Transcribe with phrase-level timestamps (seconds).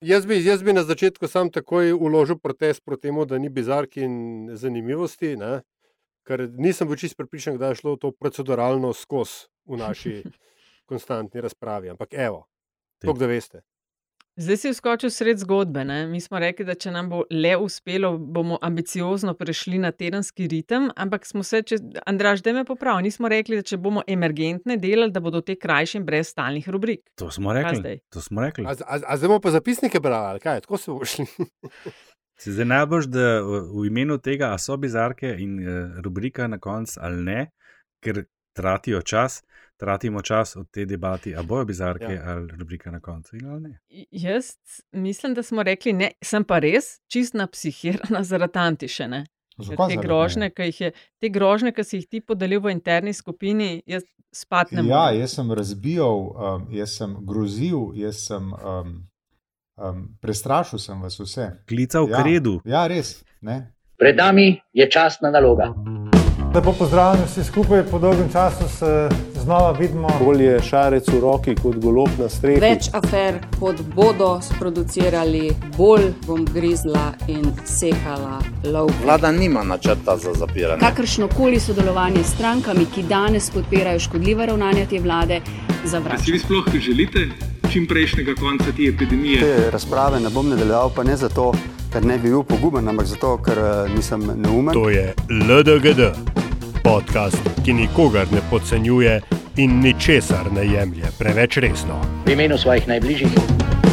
[0.00, 4.00] Jaz bi, jaz bi na začetku sam takoj uložil protest proti temu, da ni bizarki
[4.00, 4.14] in
[4.56, 5.60] zanimivosti, ne?
[6.24, 10.22] ker nisem bil čist pripričan, da je šlo to proceduralno skozi v naši
[10.88, 11.90] konstantni razpravi.
[11.92, 12.46] Ampak evo,
[12.98, 13.60] to, da veste.
[14.40, 15.84] Zdaj si vskočil sred zgodbe.
[15.84, 16.06] Ne?
[16.06, 20.88] Mi smo rekli, da če nam bo le uspelo, bomo ambiciozno prešli na tedenski ritem,
[20.96, 21.76] ampak smo se, če,
[22.08, 26.00] Andraž, da me popravi, nismo rekli, da če bomo emergentne delali, da bodo te krajše
[26.00, 27.04] in brez stalnih rubrik.
[27.20, 27.98] To smo rekli.
[28.16, 28.64] To smo rekli.
[28.64, 31.28] A, a, a zdaj bomo pa zapisnike brali, ali kaj, tako se bomo šli.
[32.40, 36.56] Se zdaj najbolj, da v, v imenu tega, a so bizarke in uh, rubrika na
[36.56, 37.40] koncu ali ne,
[38.00, 38.24] ker
[38.60, 39.42] tratijo čas
[39.80, 42.22] tratimo čas od te debate, ali bojo bizarke ja.
[42.26, 43.36] ali rubrika na koncu.
[44.10, 44.44] Jaz
[44.92, 49.24] mislim, da smo rekli, ne, sem pa res čist na psihirana zaradi antišene.
[49.60, 54.86] Te grožne, je, te grožne, ki si jih ti podelil v interni skupini, jaz spadnem.
[54.88, 58.94] Ja, jaz sem razbijal, um, jaz sem grozil, jaz sem um,
[59.76, 61.50] um, prestrašil sem vas vse.
[61.68, 62.60] Klical ja, kredu.
[62.64, 63.18] Ja, res.
[63.40, 63.62] Ne?
[64.00, 65.74] Pred nami je časna naloga.
[66.54, 69.08] Lepo pozdravljeni vsi skupaj, po dolgem času se
[69.40, 70.08] znova vidimo.
[70.24, 72.60] Bolje šarec v roki kot golob na strehi.
[72.60, 78.92] Več afer, kot bodo sproducirali, bolj bom grizla in sekala lov.
[79.04, 80.80] Vlada nima načrta za zapiranje.
[80.80, 85.40] Kakršno koli sodelovanje s strankami, ki danes podpirajo škodljive ravnanja te vlade,
[85.84, 86.24] zavračam.
[86.24, 87.28] Si vi sploh želite
[87.72, 89.40] čim prejšnjega konca te epidemije?
[89.40, 91.52] Te razprave ne bom nadaljeval, pa ne zato
[91.92, 94.74] ker ne bi bil poguben, ampak zato, ker uh, nisem neumen.
[94.74, 96.12] To je LDGD,
[96.82, 99.20] podcast, ki nikogar ne podcenjuje
[99.56, 102.00] in ničesar ne jemlje preveč resno.
[102.26, 103.32] V imenu svojih najbližjih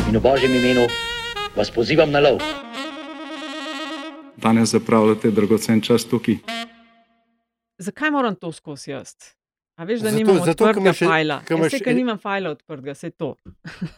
[0.09, 0.87] in v božjem imenu
[1.55, 2.39] vas pozivam na lov.
[4.37, 6.37] Danes zapravljate dragocen čas tukaj.
[7.77, 9.13] Zakaj moram to skozi jaz?
[9.77, 11.41] A veš, da nimam odprtega fajla.
[11.49, 13.35] Jaz se, ker nimam fajla odprtega, se to.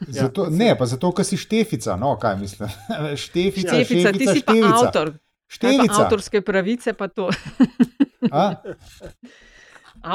[0.08, 2.70] zato, ne, pa zato, ker si štefica, no, kaj mislim.
[3.16, 4.68] štefica, štefica, štefica, ti si štefica.
[4.68, 5.14] pa avtor.
[5.50, 5.94] Štefica.
[5.94, 7.30] Pa avtorske pravice pa to.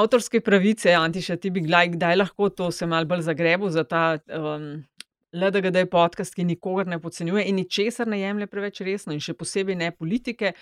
[0.01, 4.19] avtorske pravice, Antiša, ti bi kdaj, kdaj lahko to se mal bolj zagrebil za ta
[4.29, 4.85] um,
[5.35, 9.79] LDGD podcast, ki nikogar ne podcenjuje in ničesar ne jemlje preveč resno in še posebej
[9.81, 10.55] ne politike.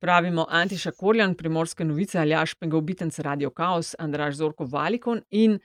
[0.00, 5.58] Pravimo Antiša Korjan, primorske novice, Aljaš Pengovitenc, Radio Chaos, Andraš Zorko Valikon in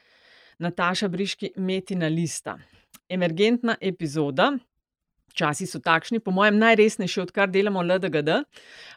[0.59, 2.57] Nataša Briški, Metina Lista.
[3.11, 4.53] Emergentna epizoda.
[5.37, 8.41] Časi so takšni, po mojem, najresnejši, odkar delamo LDGD.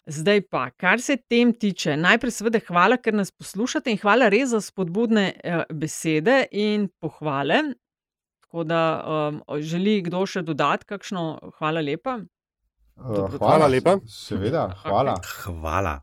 [0.06, 4.52] Zdaj pa, kar se tem tiče, najprej seveda hvala, ker nas poslušate in hvala res
[4.52, 7.62] za spodbudne eh, besede in pohvale.
[8.44, 12.20] Tako da, um, želi kdo še dodati kakšno, hvala lepa.
[12.94, 13.96] Uh, hvala lepa.
[14.06, 15.16] Seveda, hvala.
[15.42, 15.96] Hvala.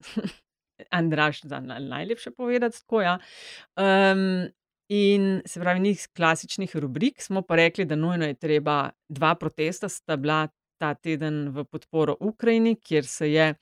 [0.98, 2.80] Andraš, za najlepše povedati.
[2.80, 3.18] Tako, ja.
[3.76, 4.48] um,
[4.88, 9.88] in se pravi, njih klasičnih rubrik smo pa rekli, da nujno je treba dva protesta,
[9.88, 13.54] sta bila ta teden v podporo Ukrajini, kjer se je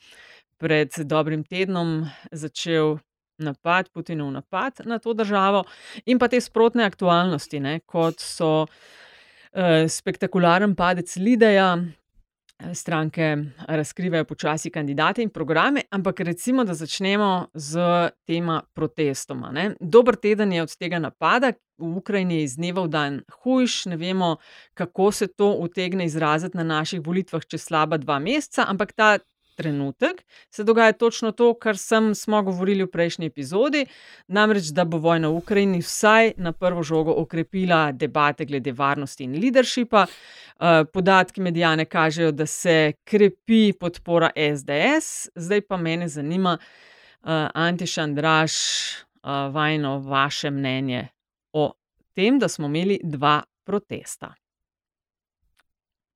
[0.59, 2.99] pred dobrim tednom začel.
[3.39, 5.67] Napad, Putinov napad na to državo,
[6.09, 11.75] in pa te sprotne aktualnosti, ne, kot so uh, spektakularen padec Lideja,
[12.75, 13.37] stranke
[13.69, 17.79] razkrivajo počasi kandidate in programe, ampak recimo, da začnemo z
[18.27, 19.51] tema protestoma.
[19.53, 19.75] Ne.
[19.81, 23.97] Dober teden je od tega napada, v Ukrajini je iz dneva v dan hujš, ne
[23.97, 24.37] vemo,
[24.75, 29.19] kako se to utegne izraziti na naših volitvah čez slaba dva meseca, ampak ta
[29.57, 33.87] trenutek se dogaja točno to, kar sem, smo govorili v prejšnji epizodi,
[34.29, 39.39] namreč, da bo vojna v Ukrajini vsaj na prvo žogo okrepila debate glede varnosti in
[39.41, 40.07] leadershipa.
[40.07, 47.99] Uh, podatki medijane kažejo, da se krepi podpora SDS, zdaj pa mene zanima, uh, Antiš
[47.99, 48.55] Andraš,
[48.93, 51.09] uh, vajno vaše mnenje
[51.53, 51.73] o
[52.15, 54.35] tem, da smo imeli dva protesta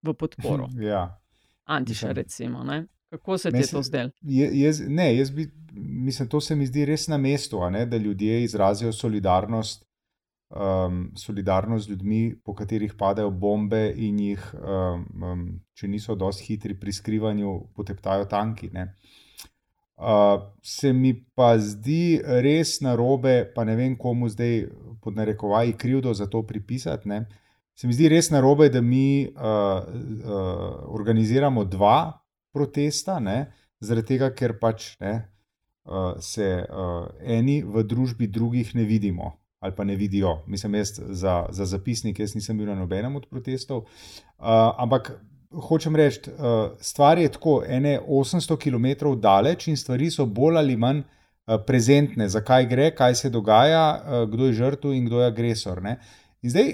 [0.03, 0.69] v podporo.
[0.91, 1.17] Ja.
[1.65, 2.65] Antiša, recimo.
[2.65, 2.87] Ne?
[3.10, 4.10] Kako se ti je to zdelo?
[4.22, 8.43] Jaz, ne, jaz bi, mislim, to se mi zdi res na mestu, ne, da ljudje
[8.44, 9.84] izrazijo solidarnost,
[10.50, 15.43] um, solidarnost z ljudmi, po katerih padajo bombe in jih, um, um,
[15.75, 18.71] če niso dosti hitri pri skrivanju, poteptajo tanki.
[18.71, 18.86] Uh,
[20.63, 24.68] se mi pa zdi res narobe, pa ne vem, komu zdaj
[25.03, 27.09] pod narekovaji krivdo za to pripisati.
[27.09, 27.24] Ne.
[27.74, 32.21] Se mi zdi res narobe, da mi uh, uh, organiziramo dva
[32.53, 35.15] protesta, ne, zaradi tega, ker pač ne,
[35.89, 39.37] uh, se uh, eni v družbi drugih ne vidimo.
[39.61, 43.27] Ali pa ne vidijo, mislim, jaz za, za zapisnik, jaz nisem bil na nobenem od
[43.29, 43.83] protestov.
[44.41, 45.11] Uh, ampak
[45.53, 50.77] hočem reči, uh, stvar je tako, ene 800 km daleč in stvari so bolj ali
[50.81, 55.27] manj uh, prezentne, zakaj gre, kaj se dogaja, uh, kdo je žrtev in kdo je
[55.27, 55.83] agresor.
[55.83, 55.99] Ne?
[56.43, 56.73] In zdaj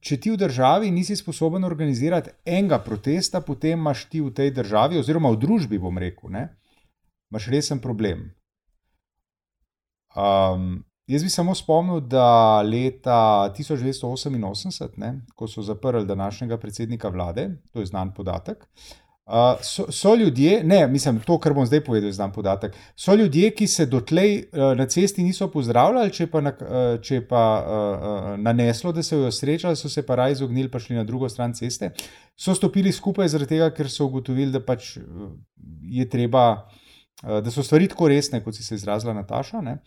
[0.00, 4.98] če ti v državi nisi sposoben organizirati enega protesta, potem imaš ti v tej državi,
[5.00, 6.48] oziroma v družbi, bom rekel, ne,
[7.32, 8.28] imaš resen problem.
[10.18, 17.50] Um, jaz bi samo spomnil, da leta 1988, ne, ko so zaprli današnjega predsednika vlade,
[17.72, 18.64] to je znan podatek.
[18.64, 19.07] Uh,
[19.62, 22.76] so, so ljudje, ne, mislim, to, kar bom zdaj povedal, je znan podatek.
[22.96, 27.20] So ljudje, ki se dotlej uh, na cesti niso pozdravljali, če pa, na, uh, če
[27.28, 30.96] pa uh, uh, naneslo, da so jo srečali, so se pa raj izognili, pa šli
[30.96, 31.92] na drugo stran ceste,
[32.36, 35.28] so stopili skupaj zaradi tega, ker so ugotovili, da pač uh,
[35.84, 36.48] je treba,
[37.26, 39.60] uh, da so stvari tako resne, kot si se izrazila Nataša.
[39.60, 39.80] Ne?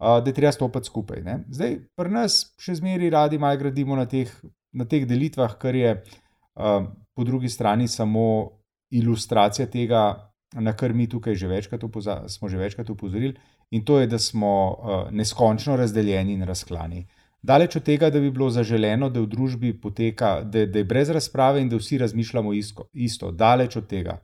[0.00, 1.20] Uh, da je treba stopiti skupaj.
[1.24, 1.42] Ne?
[1.52, 4.32] Zdaj, pri nas še zmeraj radi malo gradimo na teh,
[4.72, 6.84] na teh delitvah, kar je uh,
[7.16, 8.56] po drugi strani samo
[8.90, 11.82] ilustracija tega, na kar mi tukaj že večkrat
[12.28, 13.34] smo že večkrat upozorili,
[13.70, 17.06] in to je, da smo uh, neskončno razdeljeni in razklani.
[17.42, 21.10] Daleč od tega, da bi bilo zaželeno, da v družbi poteka, da, da je brez
[21.10, 23.30] razprave in da vsi razmišljamo isto, isto.
[23.30, 24.18] daleč od tega.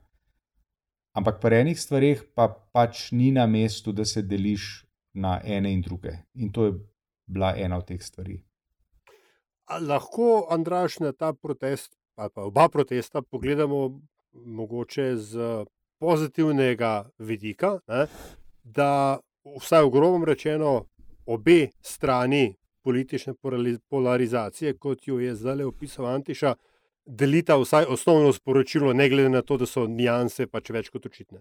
[1.13, 5.81] Ampak pri enih stvareh pa pač ni na mestu, da se deliš na ene in
[5.81, 6.17] druge.
[6.33, 6.73] In to je
[7.29, 8.41] bila ena od teh stvari.
[9.69, 14.01] A lahko, Andraš, na ta protest, ali pa oba protesta, pogledamo
[14.33, 15.65] mogoče z
[15.99, 18.07] pozitivnega vidika, ne,
[18.63, 19.19] da
[19.59, 20.85] vsaj v grobem rečeno,
[21.25, 23.33] obe strani politične
[23.89, 26.55] polarizacije, kot jo je zdaj opisal Antiša,
[27.05, 31.39] delita vsaj osnovno sporočilo, ne glede na to, da so nijanse pač več kot očitne.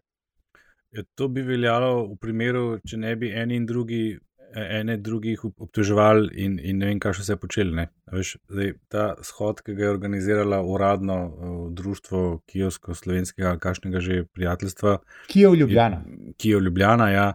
[0.92, 4.18] Ja, to bi veljalo v primeru, če ne bi eni in drugi
[4.54, 7.86] ene drugih obtoževali in, in ne vem, kaj še vse počeli.
[8.12, 14.98] Veš, zdaj, ta shod, ki ga je organizirala uradno uh, društvo Kijevsko-slovenskega, kakšnega že prijateljstva.
[15.32, 16.02] Kijev Ljubljana.
[16.06, 17.28] Je, Kijev Ljubljana, ja,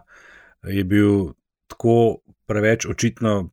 [0.66, 1.32] je bil
[1.68, 3.50] tako preveč očitno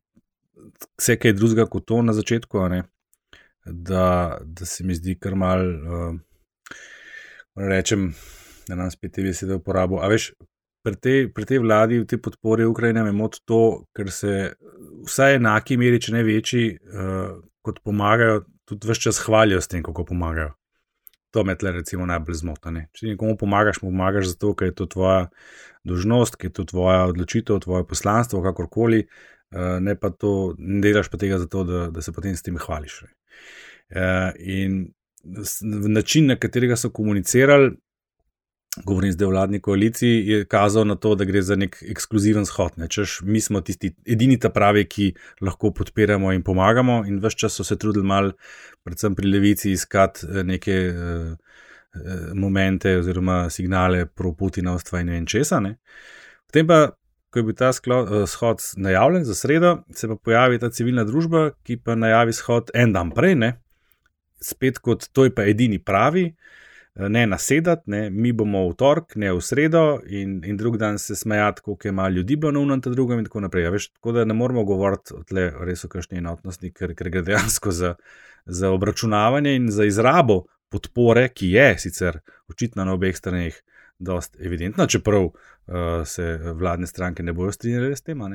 [0.98, 2.62] vse kaj drugega kot to na začetku,
[3.66, 6.16] da, da se mi zdi kar mal, uh,
[7.56, 8.12] rečem,
[8.68, 10.00] da nam spet te besede uporabo.
[10.02, 10.32] A veš,
[10.86, 14.54] pri tej, pri tej vladi, v tej podpori Ukrajine, me moti to, ker se
[15.02, 19.82] vsaj enaki meri, če ne večji, uh, kot pomagajo, tudi vse čas hvalijo s tem,
[19.82, 20.54] kako pomagajo.
[21.34, 22.70] To me tle, recimo, najbolj zmota.
[22.70, 22.86] Ne?
[22.94, 25.26] Če nekomu pomagaš, mu pomagaš zato, ker je to tvoja
[25.82, 31.10] dožnost, ker je to tvoja odločitev, tvoje poslanstvo, kakorkoli, uh, ne pa to, ne delaš
[31.10, 33.02] pa tega zato, da, da se potem s tem hvališ.
[33.90, 34.86] Uh, in
[35.90, 37.74] način, na katerega so komunicirali,
[38.84, 42.76] govorim zdaj o vladni koaliciji, je kazal na to, da gre za nek ekskluziven shod.
[42.76, 42.88] Ne.
[42.88, 47.56] Češ, mi smo tisti edini ta pravi, ki lahko podpiramo in pomagamo, in vse čas
[47.56, 48.32] so se trudili mal,
[48.84, 51.56] predvsem pri levici, iskati eh, neke uh,
[52.34, 55.60] momente oziroma signale pro Putinovstva in ne vem česa.
[55.60, 55.76] Ne.
[56.46, 56.86] Potem pa.
[57.34, 61.74] Ko je bil ta shod najavljen za sredo, se pa pojavi ta civilna družba, ki
[61.84, 63.50] pa najavi shod en dan prej, ne?
[64.40, 66.65] spet kot to je pa edini pravi, uh,
[66.96, 71.16] ne nasedati, ne, mi bomo v torek, ne v sredo, in, in drug dan se
[71.16, 73.64] smejati, koliko je malo ljudi bilo na unem, ta drugem, in tako naprej.
[73.64, 77.22] Ja, veš, tako da ne moramo govoriti tle res o kakšni enotnosti, ker, ker gre
[77.22, 77.94] dejansko za,
[78.46, 83.62] za obračunavanje in za izrabo podpore, ki je sicer očitno na obeh straneh.
[83.98, 85.36] Dost evidentno, čeprav uh,
[86.04, 88.34] se vladne stranke ne bodo strinjali s tem, uh,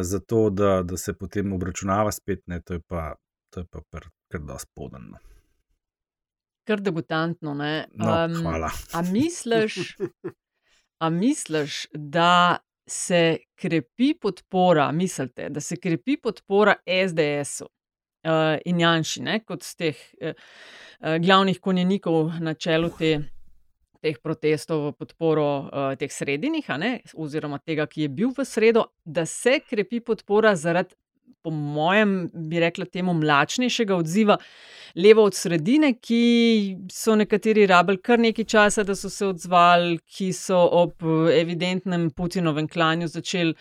[0.00, 3.12] zato da, da se potem obračunava spet, ne, to je pa,
[3.50, 3.84] to je pa
[4.32, 5.20] kar dosti podano
[6.66, 7.54] kar debutantno.
[7.54, 8.70] No, um, hvala.
[8.92, 9.96] A misliš,
[10.98, 19.22] a misliš, da se krepi podpora, mislite, da se krepi podpora SDS-u uh, in Janši,
[19.22, 20.34] ne, kot z teh uh,
[21.20, 23.16] glavnih konjenikov na čelu te.
[24.04, 26.66] Teh protestov v podporo uh, teh sredinjih,
[27.16, 30.92] oziroma tega, ki je bil v sredo, da se krepi podpora zaradi
[31.44, 34.36] po mojem, bi rekla, temu mlačnejšega odziva,
[34.96, 36.20] levo od sredine, ki
[36.92, 41.04] so nekateri rabili kar nekaj časa, da so se odzvali, ki so ob
[41.34, 43.52] evidentnem Putinovem klanju začeli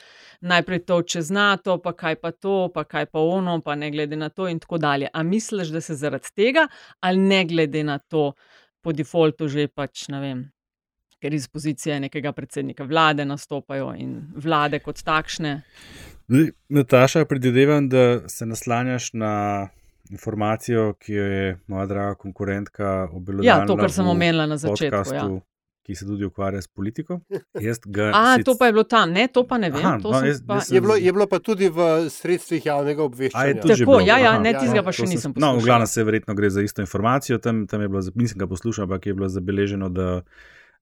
[0.47, 4.15] najprej to čez NATO, pa kaj pa to, pa kaj pa ono, pa ne glede
[4.15, 5.11] na to, in tako dalje.
[5.13, 6.67] A misliš, da se zaradi tega,
[6.99, 8.31] ali ne glede na to,
[8.83, 10.41] po defaultu že pač ne vem.
[11.23, 15.61] Ker iz pozicije nekega predsednika vlade nastopajo in vlade kot takšne.
[16.69, 19.33] Nataša, predvidevam, da se naslanjaš na
[20.09, 23.45] informacijo, ki jo je moja draga konkurentka objavila.
[23.45, 25.15] Ja, to, kar sem omenila na začetku.
[25.15, 25.27] Ja.
[25.83, 27.19] Ki se tudi ukvarja s politiko.
[28.13, 28.45] A, sic...
[28.45, 29.85] to pa je bilo tam, ne, to pa ne vem.
[29.85, 30.61] Aha, no, jaz, pa...
[30.69, 33.65] je, bilo, je bilo pa tudi v sredstvih javnega obveščanja.
[33.67, 35.43] Tako, ja, ja, ne, tizga pa še nisem poslušal.
[35.43, 38.47] No, v glavnem se verjetno gre za isto informacijo, tam, tam je bilo, nisem ga
[38.47, 40.07] poslušal, ampak je bilo zabeleženo, da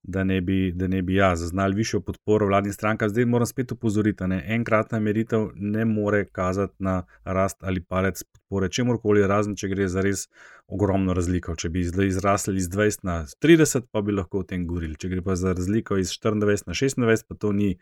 [0.03, 3.09] da ne bi, da ne bi ja, zaznali višjo podporo vladnim strankam.
[3.09, 8.69] Zdaj moram spet upozoriti, da enkratna meritev ne more kazati na rast ali palec podpore
[8.69, 10.27] čemorkoli, razen če gre za res
[10.67, 11.55] ogromno razliko.
[11.55, 14.97] Če bi izrasli iz 20 na 30, pa bi lahko o tem govorili.
[14.97, 17.75] Če gre pa za razliko iz 24 na 26, pa to ni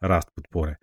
[0.00, 0.78] rast podpore.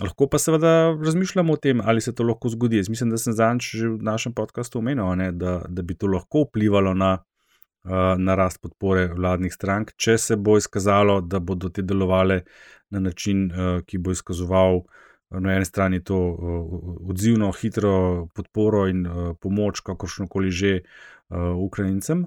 [0.00, 2.76] Lahko pa seveda razmišljamo o tem, ali se to lahko zgodi.
[2.76, 6.06] Jaz mislim, da sem zadnjič že v našem podkastu omenil, ne, da, da bi to
[6.06, 7.18] lahko vplivalo na
[7.84, 12.42] na rast podpore vladnih strank, če se bo izkazalo, da bodo te delovale
[12.90, 13.48] na način,
[13.86, 14.82] ki bo izkazoval
[15.32, 16.18] na eni strani to
[17.08, 19.06] odzivno, hitro podporo in
[19.40, 20.72] pomoč, kakršno koli že
[21.32, 22.26] Ukrajincem.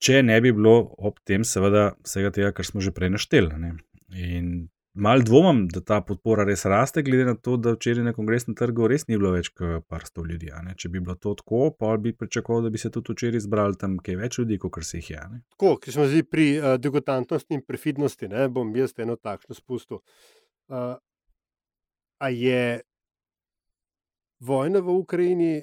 [0.00, 3.72] Če ne bi bilo ob tem, seveda, vsega tega, kar smo že prej našteli.
[4.16, 8.56] In Mal dvomim, da ta podpora res raste, glede na to, da včeraj na kongresnem
[8.58, 10.50] trgu res ni bilo več kot par sto ljudi.
[10.50, 14.00] Če bi bilo to tako, pa bi pričakoval, da bi se tudi včeraj zbrali tam
[14.02, 15.22] kaj več ljudi, kot se jih je.
[15.30, 15.40] Ne?
[15.54, 20.02] Tako, ki smo zdaj pri uh, degotantnosti in prefidnosti, ne bom jaz eno takšno spustil.
[20.66, 20.98] Uh,
[22.18, 22.82] a je
[24.42, 25.54] vojna v Ukrajini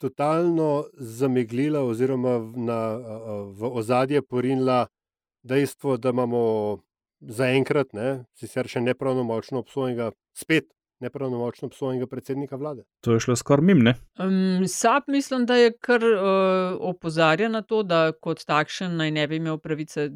[0.00, 4.86] totalno zameglila, oziroma na, uh, v ozadje porinila
[5.44, 6.80] dejstvo, da imamo
[7.20, 7.94] zaenkrat,
[8.38, 12.82] sicer še nepravnomočno obsojenega, spet nepravnomočno obsojenega predsednika vlade.
[13.00, 13.94] To je šlo skoraj mim, ne?
[14.18, 16.20] Um, Sab mislim, da je kar uh,
[16.80, 20.10] opozarja na to, da kot takšen naj ne bi imel pravice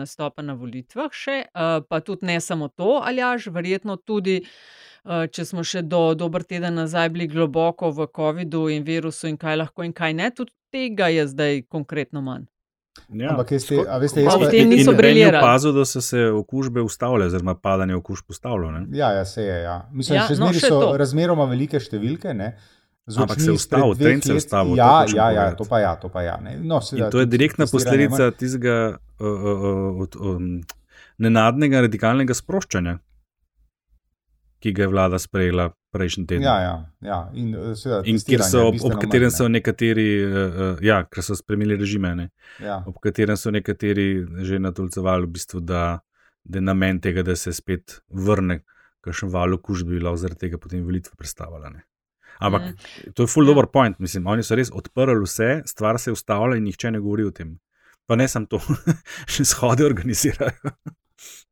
[0.00, 4.42] nastopa na volitvah, še, uh, pa tudi ne samo to, ali až verjetno tudi.
[5.00, 9.56] Če smo še do dober teden nazaj bili globoko v COVID-u in virusu, in kaj
[9.56, 12.44] lahko in kaj ne, tudi tega je zdaj konkretno manj.
[13.08, 13.30] Ja.
[13.30, 15.42] Ampak, ste, a veste, jaz pa, tem niso briljirali.
[15.42, 18.70] Opazil, da so se okužbe ustavile, oziroma padanje okužb ustavilo.
[18.92, 19.62] Ja, ja, se je.
[19.62, 19.78] Ja.
[19.92, 20.92] Mislim, ja, še no, zmeri so to.
[21.00, 22.34] razmeroma velike številke.
[22.36, 22.52] Ne?
[23.10, 24.76] Ampak se je ustavil, trend se je ustavil.
[24.78, 26.36] Ja, ja, ja, to pa ja, to pa ja.
[26.62, 28.76] No, seveda, to je direktna posledica tistega
[29.18, 30.60] uh, uh, uh, um,
[31.18, 32.98] nenadnega radikalnega sproščanja,
[34.62, 36.42] ki ga je vlada sprejela prejšnji teden.
[36.42, 37.18] Ja, ja, ja.
[37.34, 41.36] In, eh, seveda, in kjer so, ob, ob katerem so nekateri, uh, ja, ker so
[41.38, 42.30] spremenili režime,
[42.62, 42.80] ja.
[42.86, 44.08] ob katerem so nekateri
[44.46, 46.00] že natolcevali, v bistvu, da,
[46.44, 48.60] da je namen tega, da se spet vrne,
[49.04, 51.82] kakšen val okužb bi bilo zaradi tega potem volitve predstavljene.
[52.40, 53.12] Ampak mm.
[53.14, 53.52] to je full ja.
[53.52, 57.00] dobro point, mislim, oni so res odprli vse, stvar se je ustavila in nihče ne
[57.00, 57.58] govori o tem.
[58.08, 58.60] Pa ne samo to,
[59.32, 60.72] še shode organizirajo.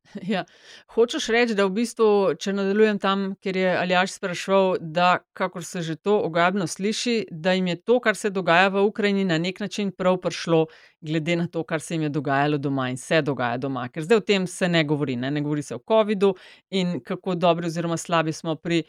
[0.33, 0.45] Ja.
[0.87, 5.81] Hočeš reči, da v bistvu, če nadaljujem tam, kjer je Aljaš sprašval, da, kako se
[5.81, 9.59] že to ogabno sliši, da jim je to, kar se dogaja v Ukrajini, na nek
[9.59, 10.65] način prav prišlo,
[11.01, 13.87] glede na to, kar se jim je dogajalo doma in se dogaja doma.
[13.89, 16.33] Ker zdaj o tem se ne govori, ne, ne govori se o COVID-u
[16.69, 18.83] in kako dobri oziroma slabi smo pri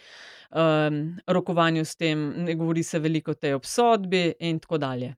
[0.51, 5.15] um, rokovanju s tem, ne govori se veliko o tej obsodbi in tako dalje.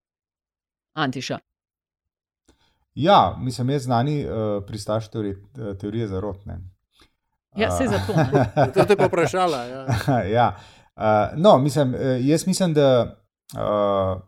[0.94, 1.38] Antiša.
[2.94, 5.36] Ja, mislim, jaz znani uh, pristaš teori,
[5.80, 6.58] teorije zarotne.
[7.56, 8.12] Ja, se za to.
[8.74, 9.64] to te pa vprašala.
[9.64, 9.86] Ja.
[10.38, 10.56] ja.
[10.96, 13.16] Uh, no, mislim, jaz mislim, da
[13.54, 14.22] uh,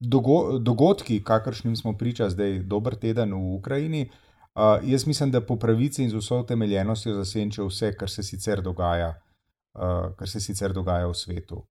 [0.00, 4.10] dogo dogodki, kakršnim smo priča zdaj, dober teden v Ukrajini,
[4.54, 8.62] uh, jaz mislim, da po pravici in z vso utemeljenostjo zasenčijo vse, kar se sicer
[8.62, 9.14] dogaja,
[9.74, 11.66] uh, kar se sicer dogaja v svetu.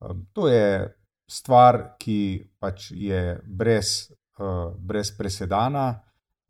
[0.00, 0.96] Uh, to je
[1.30, 4.16] stvar, ki pač je brez uh,
[4.78, 6.00] brez presedana,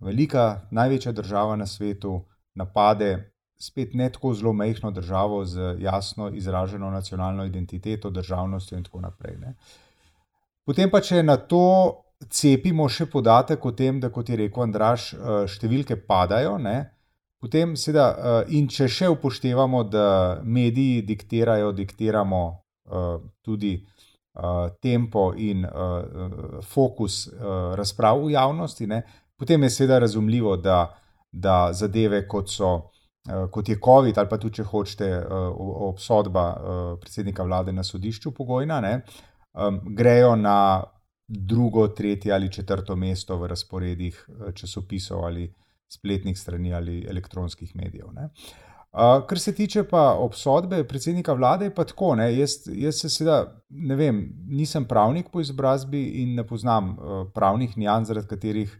[0.00, 2.20] velika, največja država na svetu
[2.54, 9.00] napade spet ne tako zelo mehko državo z jasno izraženo nacionalno identiteto, državnostjo in tako
[9.00, 9.36] naprej.
[9.38, 9.54] Ne.
[10.66, 15.12] Potem pa, če na to cepimo še podatek o tem, da, kot je rekel Andraš,
[15.14, 16.56] uh, številke padajo.
[16.58, 16.76] Ne.
[17.42, 20.08] Potem, seveda, uh, in če še upoštevamo, da
[20.42, 22.42] mediji diktirajo, diktiramo
[23.46, 23.76] tudi
[24.80, 29.02] tempo in uh, fokus uh, razprav v javnosti, ne,
[29.36, 30.94] potem je seveda razumljivo, da,
[31.32, 32.88] da zadeve kot so.
[33.22, 35.08] Kot je COVID, ali pa tudi, če hočete,
[35.86, 36.42] obsodba
[36.98, 38.96] predsednika vlade na sodišču, pogojna, ne,
[39.94, 40.82] grejo na
[41.28, 44.18] drugo, tretje ali četrto mesto v razporedih
[44.58, 45.46] časopisov ali
[45.86, 48.10] spletnih strani ali elektronskih medijev.
[48.12, 48.28] Ne.
[48.92, 52.14] Kar se tiče pa obsodbe predsednika vlade, je pa tako.
[52.14, 57.78] Jaz, jaz se seveda ne vem, nisem pravnik po izobrazbi in ne poznam uh, pravnih
[57.78, 58.72] nijanz, zaradi katerih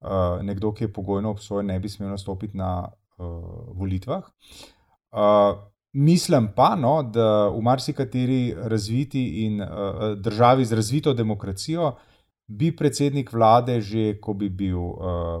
[0.00, 3.26] uh, nekdo, ki je pogojno obsojen, ne bi smel nastopiti na uh,
[3.72, 4.24] volitvah.
[5.12, 5.56] Uh,
[5.92, 11.94] mislim pa, no, da v marsikateri razviti in uh, državi z razvito demokracijo.
[12.46, 14.98] Bi predsednik vlade, že ko bi bil uh,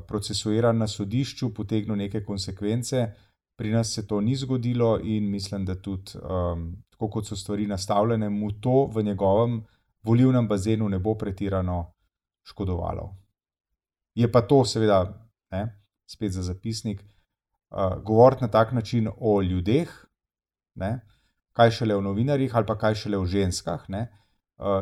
[0.08, 5.64] procesuiran na sodišču, potegnil neke konsekvence, uh, Pri nas se to ni zgodilo in mislim,
[5.64, 9.64] da tudi um, tako, kot so stvari nastavljene, mu to v njegovem
[10.02, 11.92] volivnem bazenu ne bo pretirano
[12.42, 13.14] škodovalo.
[14.14, 19.90] Je pa to, seveda, ne, spet za zapisnik, uh, govoriti na tak način o ljudeh,
[20.74, 21.00] ne,
[21.52, 24.23] kaj šele o novinarjih ali pa kaj šele o ženskah, ne, uh,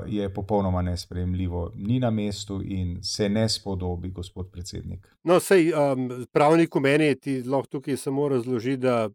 [0.07, 5.09] je popolnoma nesprejemljivo, ni na mestu in se ne spodobi, gospod predsednik.
[5.25, 9.09] No, sej, um, pravnik v meni ti lahko tukaj samo razloži, da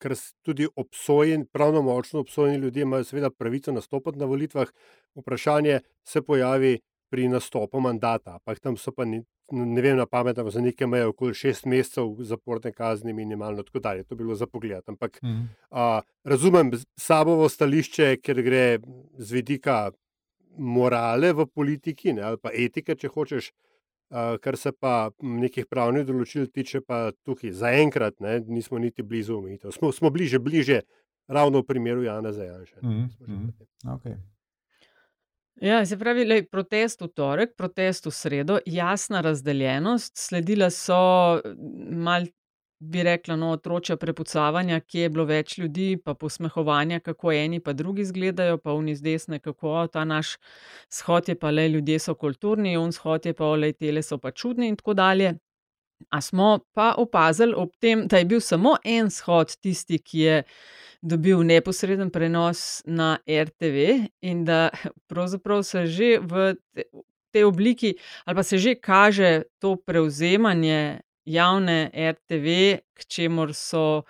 [0.00, 4.68] ker tudi obsojen, pravno močno obsojeni ljudje imajo seveda pravico nastopati na volitvah,
[5.14, 6.78] vprašanje se pojavi
[7.10, 10.86] pri nastopu mandata, ampak tam so pa ni, ne vem na pamet, ampak za neke
[10.86, 14.82] meje okoli šest mesecev zaporne kazni minimalno, tako dalje, to bi bilo za pogled.
[14.86, 15.42] Ampak Mhm.
[15.70, 18.78] a, razumem Sabovo stališče, ker gre
[19.18, 19.90] z vidika
[20.58, 23.50] morale v politiki ne, ali pa etike, če hočeš,
[24.10, 29.38] a, kar se pa nekih pravnih določil tiče, pa tukaj zaenkrat ne, nismo niti blizu
[29.38, 29.70] omejitev.
[29.72, 30.80] Smo, smo bliže, bliže
[31.28, 32.82] ravno v primeru Jana Zajanša.
[32.82, 33.48] Mhm, mhm.
[33.98, 34.16] Okay.
[35.56, 40.96] Ja, se pravi, lej, protest v torek, protest v sredo, jasna razdeljenost, sledila so
[41.92, 42.24] mal,
[42.80, 47.72] bi rekla, no, otročja prepucavanja, kje je bilo več ljudi, pa posmehovanja, kako eni pa
[47.72, 50.36] drugi izgledajo, pa oni z desne, kako "O, ta naš
[50.88, 54.30] shod je pa le, ljudje so kulturni, on shod je pa, le, tele so pa
[54.32, 55.34] čudni in tako dalje.
[56.10, 60.42] A smo pa opazili ob tem, da je bil samo en shod tisti, ki je
[61.02, 64.68] dobil neposreden prenos na RTV in da
[65.06, 66.90] pravzaprav se že v te-
[67.30, 72.46] tej obliki ali pa se že kaže to prevzemanje javne RTV,
[72.94, 74.02] k čemur so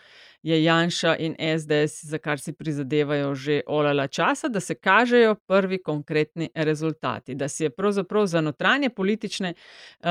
[0.43, 5.83] je Janša in SDS, za kar si prizadevajo že olala časa, da se kažejo prvi
[5.83, 10.09] konkretni rezultati, da si je pravzaprav za notranje politične uh,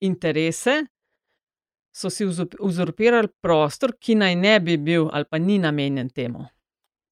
[0.00, 0.84] interese
[1.92, 2.24] so si
[2.60, 6.46] uzurpirali prostor, ki naj ne bi bil ali pa ni namenjen temu.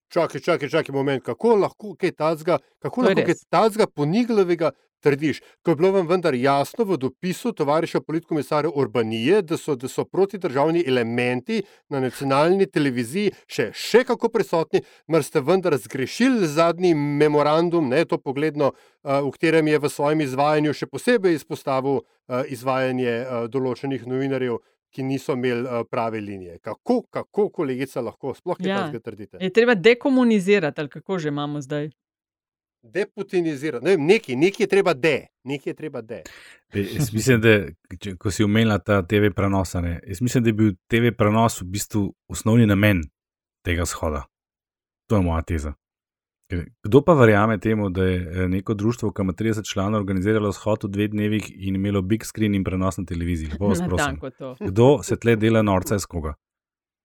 [0.08, 3.44] Čakaj, čakaj, čakaj, moment, kako lahko kaj tazga, kako lahko kaj res.
[3.52, 4.70] tazga poniglavega
[5.00, 9.88] trdiš, ko je bilo vam vendar jasno v dopisu tovariša politkomisarja Urbanije, da so, da
[9.88, 16.94] so protidržavni elementi na nacionalni televiziji še, še kako prisotni, mar ste vendar zgrešili zadnji
[16.94, 22.42] memorandum, ne to pogledno, uh, v katerem je v svojem izvajanju še posebej izpostavil uh,
[22.48, 24.58] izvajanje uh, določenih novinarjev,
[24.88, 26.58] ki niso imeli prave linije.
[26.64, 28.78] Kako, kako, kolegica, lahko sploh kaj Ja.
[28.88, 29.00] ja.
[29.00, 29.36] trdite?
[29.40, 31.90] Je treba dekomunizirati, ali kako že imamo zdaj.
[32.82, 33.84] Deputinizirati.
[33.84, 36.22] Ne vem, nekaj, nekaj je treba de, nekaj je treba de.
[36.74, 37.56] E, Jaz mislim, da
[38.00, 41.68] če, ko si omenila ta TV prenos, jaz mislim, da je bil TV prenos v
[41.74, 43.02] bistvu osnovni namen
[43.66, 44.24] tega shoda.
[45.08, 45.74] To je moja teza.
[46.82, 50.84] Kdo pa verjame temu, da je eh, neko društvo, ki ima 30 članov, organiziralo shod
[50.84, 53.50] v dveh dnevih in imelo big screen in prenos na televiziji?
[53.52, 54.20] Lepo vas prosim.
[54.60, 56.34] Kdo se tle dela norca iz koga?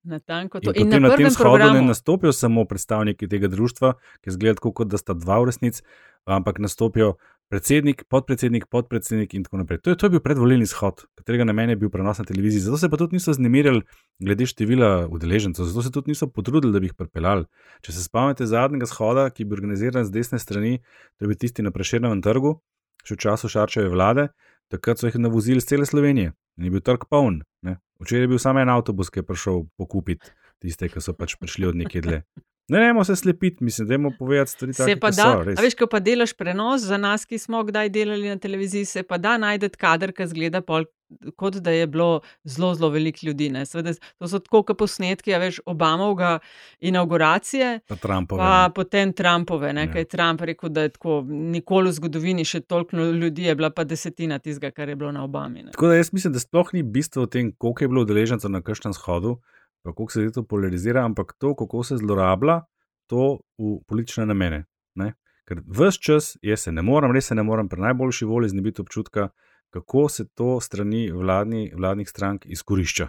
[0.04, 0.72] Natanko to.
[0.76, 1.88] In In na na tem shodu ne programu.
[1.88, 5.84] nastopijo samo predstavniki tega društva, ki zgleda tako, kot da sta dva v resnici,
[6.26, 7.16] ampak nastopijo
[7.50, 9.78] predsednik, podpredsednik, podpredsednik in tako naprej.
[9.86, 12.66] To je, to je bil predvolilni shod, katerega namen je bil prenos na televiziji.
[12.66, 13.82] Zato se pa tudi niso znemirjali
[14.20, 17.46] glede števila udeležencev, zato se tudi niso potrudili, da bi jih pripeljali.
[17.86, 20.80] Če se spomnite zadnjega shoda, ki je bil organiziran z desne strani,
[21.18, 22.58] to je bil tisti na Prešernovem trgu,
[23.06, 24.32] še v času Šarčeve vlade,
[24.74, 27.44] takrat so jih navozili z cele Slovenije in je bil trg poln.
[27.62, 27.78] Ne.
[28.02, 30.32] Včeraj je bil samo en avtobus, ki je prišel pokupiti
[30.64, 32.24] tiste, ki so pač prišli od nekje dlje.
[32.72, 35.60] Ne, ne, se slepiti, mislim, da je povedati stvari Se take, pa da, so, res.
[35.60, 39.18] veš, ko pa delaš prenos za nas, ki smo kdaj delali na televiziji, se pa
[39.18, 40.88] da najti kader, ki zgleda pol,
[41.36, 43.50] kot da je bilo zelo, zelo veliko ljudi.
[43.50, 43.66] Ne.
[43.66, 46.40] Seveda, to so tako kot posnetki, a veš, Obamovega
[46.80, 49.86] inauguracije, Pa Trumpove, pa potem Trumpove, ne, Ja.
[49.86, 49.92] ja.
[49.92, 53.70] kaj je Trump rekel, da je tako, nikoli v zgodovini še toliko ljudi je bila
[53.70, 55.64] pa desetina tistega, kar je bilo na Obami.
[55.64, 55.72] Ne.
[55.72, 58.62] Tako da jaz mislim, da sploh ni bistvo v tem, koliko je bilo udeležencev na
[58.62, 59.40] kakšnem shodu,
[59.84, 62.62] pa koliko se to polarizira, ampak to, kako se zlorablja
[63.08, 64.66] to v politične namene.
[64.96, 65.14] Ne?
[65.48, 68.82] Ker vse čas, jaz se ne morem, res se ne morem pri najboljši volji znebiti
[68.82, 69.30] občutka,
[69.74, 73.08] kako se to strani vladni, vladnih strank izkorišča.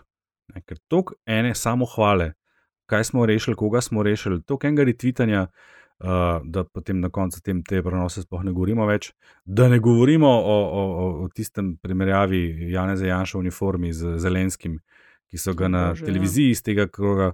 [0.55, 0.63] Ne?
[0.65, 2.33] Ker tok ene samo hvale,
[2.91, 5.49] kaj smo rešili, koga smo rešili, tok enega retvitanja.
[6.05, 9.13] Uh, da potem na koncu tem te prenose sploh ne govorimo več.
[9.47, 14.81] Da ne govorimo o, o, o, o tistem primerjavi Jana Zajanša v uniformi z Zelenskim,
[15.31, 16.09] ki so ga na Bože, ja.
[16.11, 17.31] televiziji iz tega kroga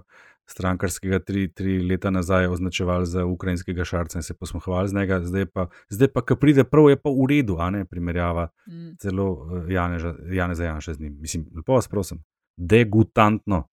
[0.51, 5.45] strankarskega tri, tri leta nazaj označevali za ukrajinskega šarca in se posmehovali z njega, zdaj
[5.45, 8.95] pa, zdaj pa ki pride prav, je pa v redu, a ne primerjava Mm.
[8.99, 9.25] celo
[9.57, 11.17] eh, Janeža- Janeza Janša z njim.
[11.19, 12.19] Mislim, lepo vas prosim,
[12.57, 13.67] degutantno.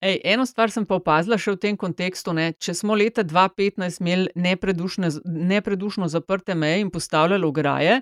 [0.00, 2.32] Ej, eno stvar sem pa opazila še v tem kontekstu.
[2.32, 4.30] Ne, če smo leta 2015 imeli
[5.36, 7.98] nepredušno zaprte meje in postavljali ograje,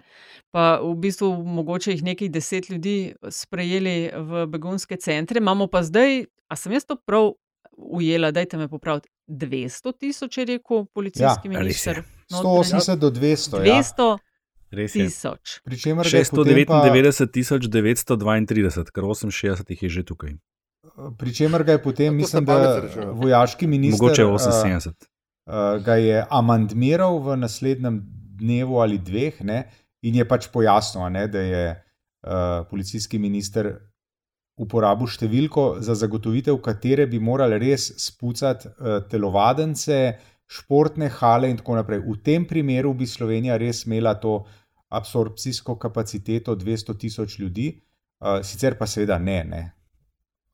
[0.55, 6.25] pa v bistvu mogoče jih nekaj deset ljudi sprejeli v begunske centre, imamo pa zdaj,
[6.49, 7.33] a sem jaz to prav
[7.79, 11.93] ujela, dajte me popraviti, 200 tisoč, je rekel policijski Ja, res je.
[11.93, 12.03] minister.
[12.31, 13.65] 180 do 200.
[13.65, 13.75] Ja.
[13.75, 14.19] 200
[14.71, 15.05] Res je.
[15.05, 15.61] tisoč.
[15.65, 20.35] Pričemer ga je potem pa, 699 932, kar 68 jih je že tukaj.
[21.19, 24.93] pričemer ga je potem, mislim, da vojaški minister Mogoče uh, 78.
[25.47, 28.03] uh, ga je amandmiral v naslednjem
[28.39, 29.71] dnevu ali dveh, ne,
[30.03, 33.88] in je pač pojasnil, a ne, da je uh, policijski minister
[34.59, 40.19] uporabil številko, za zagotovitev katere bi morali res spucati uh, telovadence,
[40.49, 42.01] športne hale in tako naprej.
[42.07, 44.41] V tem primeru bi Slovenija res imela to
[44.89, 47.69] absorpcijsko kapaciteto 200 tisoč ljudi,
[48.21, 49.43] uh, sicer pa seveda ne.
[49.45, 49.65] ne.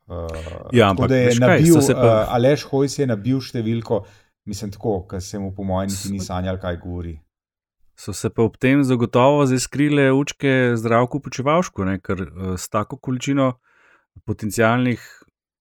[0.06, 0.28] Uh,
[0.72, 4.02] Ja, tako ampak da je kaj, nabil, se pa- uh, Aleš Hojs je nabil številko,
[4.44, 7.14] mislim tako, ker se mu po mojem niti ni sanjal, kaj govori.
[7.96, 12.00] So se pa ob tem zagotovo zaskrile učke zdravku počevalšku, ne?
[12.02, 13.54] ker eh, s tako količino
[14.20, 15.00] potencijalnih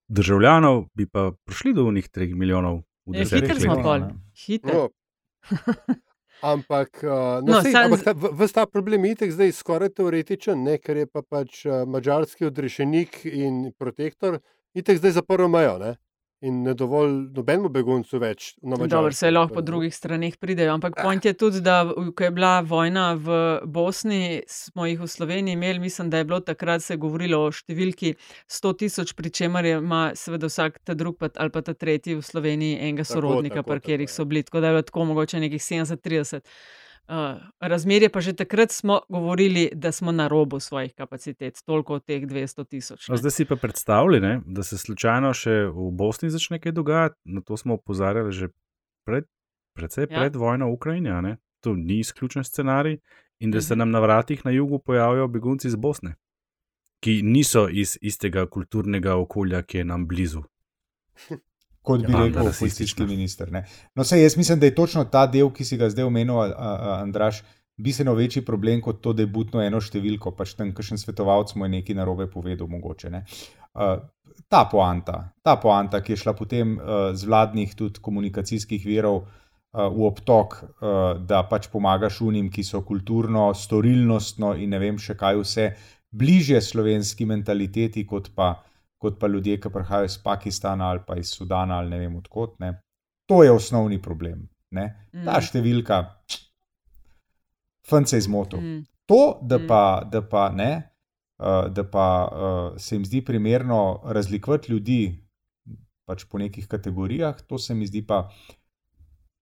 [0.08, 2.84] državljanov bi pa prišli do unih 3 milijonov.
[3.06, 4.02] v desetih Hitro smo pol.
[4.38, 4.90] Hitro.
[6.42, 9.52] Ampak, uh, no, No, sej, sam- ampak ta, v- ves ta problem je itek zdaj
[9.54, 14.40] skoraj teoretičen, ne, ker je pa pač uh, mačarski odrešenik in protektor
[14.74, 15.78] itek zdaj zaprl mejo.
[15.78, 15.96] Ne?
[16.44, 18.50] In ne dovolj nobenemu beguncu več.
[18.62, 22.58] Dobro, se lahko po drugih straneh pridejo, ampak point je tudi, da ko je bila
[22.68, 27.46] vojna v Bosni, smo jih v Sloveniji imeli, mislim, da je bilo takrat se govorilo
[27.46, 28.16] o številki
[28.52, 32.20] 100 tisoč, pri čemer je ima seveda vsak ta drug pa, ali pa ta tretji
[32.20, 34.88] v Sloveniji enega Tako, sorodnika, tako, pri katerih tako, so bili, tako da je bilo
[34.92, 36.44] tako mogoče nekih 70-30.
[37.04, 37.16] Uh,
[37.60, 42.24] razmerje pa že takrat smo govorili, da smo na robu svojih kapacitet, toliko od teh
[42.24, 43.10] 200 tisoč.
[43.10, 47.16] No, zdaj si pa predstavljaj, ne, da se slučajno še v Bosni začne kaj dogajati.
[47.26, 48.48] Na to smo opozarjali že
[49.06, 49.26] pred,
[49.74, 50.20] predvsej Ja.
[50.20, 51.36] pred vojno v Ukrajini.
[51.62, 52.98] To ni izključen scenarij.
[53.40, 53.80] In da se Mhm.
[53.80, 56.16] nam na vratih na jugu pojavijo begunci iz Bosne,
[57.02, 60.42] ki niso iz istega kulturnega okolja, ki je nam blizu.
[61.84, 63.52] kot bi Ja, rekel policijski minister.
[63.52, 63.66] Ne.
[63.96, 66.48] No, sej, jaz mislim, da je točno ta del, ki si ga zdaj omenil, a-
[66.48, 67.44] a- a- Andraš,
[67.78, 71.66] bistveno večji problem kot to, da je butno eno številko, pač tam kakšen svetovalec mu
[71.66, 73.10] je nekaj narobe povedal, mogoče.
[73.10, 73.24] Ne.
[73.74, 73.98] Uh,
[74.50, 79.90] ta poanta, ta poanta, ki je šla potem uh, z vladnih tudi komunikacijskih virov uh,
[79.90, 85.18] v obtok, uh, da pač pomagaš unim, ki so kulturno, storilnostno in ne vem še
[85.18, 85.68] kaj vse,
[86.14, 88.54] bližje slovenski mentaliteti kot pa
[89.04, 92.56] kot pa ljudje, ki prihajajo iz Pakistana ali pa iz Sudana ali ne vem odkot.
[92.64, 92.74] Ne.
[93.28, 94.48] To je osnovni problem.
[94.72, 94.88] Ne.
[95.12, 95.44] Ta Mm.
[95.46, 95.98] številka,
[97.88, 98.60] fant se je zmotil.
[98.62, 98.82] Mm.
[99.06, 99.68] To, da Mm.
[99.68, 100.72] pa, da pa, ne,
[101.40, 105.20] uh, da pa uh, se jim zdi primerno razlikovati ljudi
[106.06, 108.30] pač po nekih kategorijah, to se mi zdi pa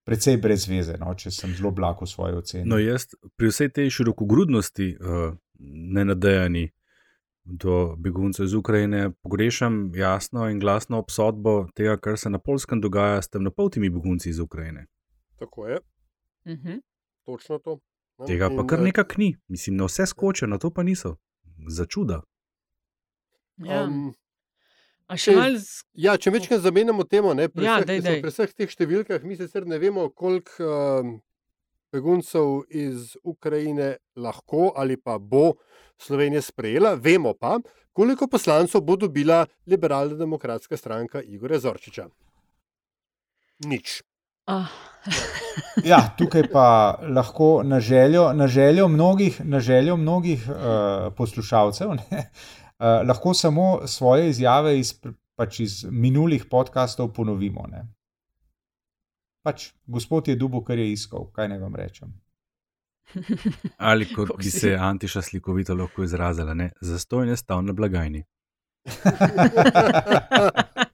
[0.05, 2.65] precej brez veze, no, če sem zelo blag v svoji oceni.
[2.65, 5.33] No, jaz pri vsej tej širokogrudnosti, uh,
[5.95, 6.67] nenadejani
[7.43, 13.21] do beguncev iz Ukrajine, pogrešam jasno in glasno obsodbo tega, kar se na polskem dogaja
[13.21, 14.85] s temnopoltimi begunci iz Ukrajine.
[15.35, 15.79] Tako je,
[16.45, 16.77] Mhm.
[17.23, 17.79] točno to.
[18.19, 18.25] ne.
[18.27, 21.15] Tega pa kar eh, nekak ni, mislim, na vse skočijo, na to pa niso.
[21.67, 22.21] Za čuda.
[23.57, 23.83] Ja.
[23.83, 24.13] Um,
[25.09, 28.21] če- z- Ja, če večkrat zamenjamo temo, ne, pri, Ja, vseh, mislim, daj.
[28.21, 30.63] pri vseh teh številkah, mi sicer ne vemo, koliko
[30.99, 31.21] um,
[31.91, 35.53] beguncev iz Ukrajine lahko ali pa bo
[35.97, 37.59] Slovenija sprejela, vemo pa,
[37.93, 42.07] koliko poslancev bo dobila liberalna demokratska stranka Igorja Zorčiča.
[43.65, 44.01] Nič.
[44.47, 44.67] Ah.
[45.83, 52.17] Ja, tukaj pa lahko na željo, na željo mnogih, na željo mnogih uh, poslušalcev ne,
[52.17, 54.93] uh, lahko samo svoje izjave iz,
[55.35, 57.65] pač iz minulih podkastov ponovimo.
[57.71, 57.87] Ne.
[59.41, 62.13] Pač, gospod je dubo, kar je iskal, kaj naj vam rečem.
[63.91, 66.71] Ali kot Kako bi se Antiša slikovito lahko izrazila, ne?
[66.81, 68.23] zastojn je stal na blagajni.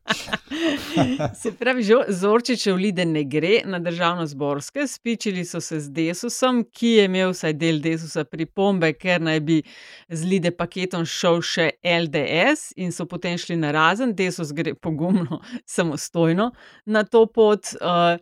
[1.42, 7.06] Se pravi, Zorčičev lide ne gre na državno-zborske, spičili so se z Desusom, ki je
[7.06, 9.58] imel vsaj del Desusa pripombe, ker naj bi
[10.10, 15.42] z lide paketom šel še LDS in so potem šli na razen, Desus gre pogumno,
[15.78, 16.52] samostojno
[16.86, 17.74] na to pot.
[17.82, 18.18] Uh,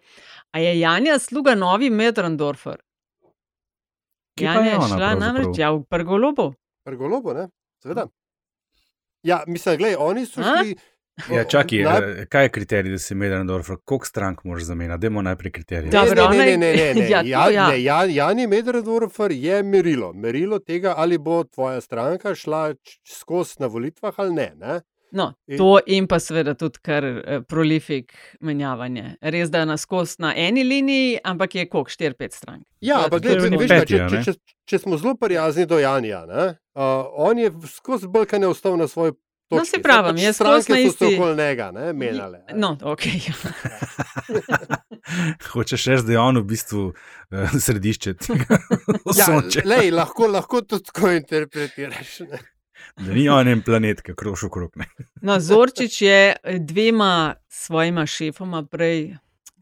[0.52, 2.82] a je Janja sluga novi Medrandorfer?
[4.40, 6.52] Janja je šla namreč ja, v Prgolobo.
[6.86, 7.48] Prgolobo, ne?
[7.84, 8.08] Seveda.
[9.26, 10.62] Ja, mislim, gledaj, oni so A?
[11.32, 13.75] Ja, čakaj, naj- eh, kaj je kriterij, da si Medrendorfer?
[13.86, 15.01] Koliko strank moraš zamenjati?
[15.01, 15.91] Dajmo najprej kriterije.
[15.91, 16.01] Da.
[16.01, 17.10] Ne, Dobro, ne, ne, ne, ne, ne.
[17.10, 17.67] Ja, Ja, ja.
[17.69, 20.13] ne, Jan, Jani Medredorfer je merilo.
[20.13, 22.73] Merilo tega, ali bo tvoja stranka šla
[23.06, 24.54] skozi na volitvah ali ne.
[24.56, 24.82] ne?
[25.12, 29.15] No, to in pa seveda tudi kar eh, prolifik menjavanje.
[29.21, 32.63] Res, da je na skos na eni liniji, ampak je koliko 4-5 strank.
[32.82, 33.30] Ja, je ampak to.
[33.30, 34.34] veš, kaj, Peti, če, če, če,
[34.65, 36.82] če smo zelo prijazni do Janja, ne, uh,
[37.13, 39.13] on je skozi Balkane ostal na svoji
[39.46, 39.68] No, Točki.
[39.68, 42.44] se pravim, Pač jaz stranke skozi na so se isti- okoli njega ne, menjale.
[42.54, 43.04] No, ok.
[45.48, 46.94] Hočeš reči, da je on v bistvu uh,
[47.56, 48.58] središče tega
[49.12, 49.62] Ja, osončja.
[49.66, 52.20] lej, lahko, lahko tudi tako interpretiraš.
[52.22, 52.40] Ne?
[52.98, 54.72] Da ni on en planet, ki kroži okrog.
[54.76, 54.86] Ne.
[55.22, 59.16] No, Zorčič je eh, dvema svojima šefoma prej,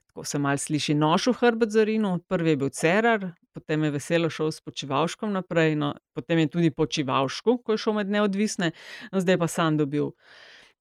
[0.08, 2.20] tako se mal sliši, nošil hrbet za Rino.
[2.20, 6.72] Prvi je bil Cerar, potem je veselo šel s počivalškom naprej, no, potem je tudi
[6.72, 8.72] počivalšku, ko je šel med neodvisne,
[9.08, 10.12] no, zdaj pa sam dobil.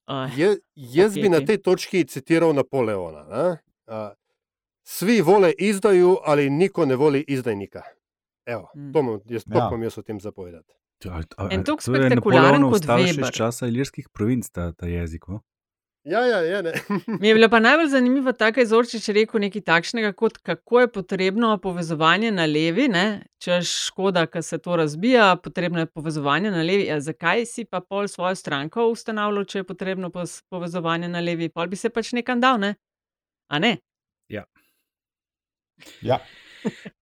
[0.05, 1.47] Uh, Je, jaz bi na Paketi.
[1.47, 3.23] tej točki citiral Napoleona.
[3.25, 3.45] Ne?
[3.87, 4.11] Uh,
[4.85, 7.83] Svi vole izdaju, ali niko ne voli izdajnika.
[8.45, 8.93] Evo, Mm.
[8.93, 9.69] to imam jaz, to Ja.
[9.69, 10.75] imam jaz o tem zapovedati.
[11.05, 13.23] A- En a- toliko to je spektakularen kot stalo še Weber.
[13.23, 15.27] iz časa ilirskih provinc, ta, ta jezik.
[15.27, 15.41] vo?
[16.05, 16.63] Ja, ja, ja.
[16.63, 16.73] Ne.
[17.21, 20.81] Mi je bila pa najbolj zanimiva ta, kaj je Zorčič rekel nekaj takšnega, kot kako
[20.81, 23.23] je potrebno povezovanje na levi, ne?
[23.43, 26.87] češ škoda, ker se to razbija, potrebno je povezovanje na levi.
[26.91, 30.11] Ja, zakaj si pa pol svojo stranko ustanavljal, če je potrebno
[30.51, 31.49] povezovanje na levi?
[31.49, 32.75] Pol bi se pač nekam dal, ne?
[33.49, 33.77] A ne?
[34.29, 34.45] Ja.